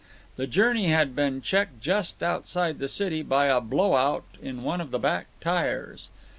[0.35, 4.81] The journey had been checked just outside the city by a blow out in one
[4.81, 6.09] of the back tyres.